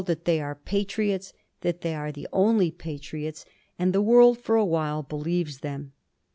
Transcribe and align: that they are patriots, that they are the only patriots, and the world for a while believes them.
that 0.05 0.25
they 0.25 0.41
are 0.41 0.55
patriots, 0.55 1.31
that 1.59 1.81
they 1.81 1.93
are 1.93 2.11
the 2.11 2.27
only 2.33 2.71
patriots, 2.71 3.45
and 3.77 3.93
the 3.93 4.01
world 4.01 4.39
for 4.39 4.55
a 4.55 4.65
while 4.65 5.03
believes 5.03 5.59
them. 5.59 5.93